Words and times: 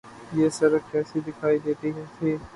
یہ 0.37 0.47
سڑک 0.57 0.83
کیسی 0.91 1.19
دکھائی 1.27 1.57
دیتی 1.65 1.89
تھی۔ 1.93 2.31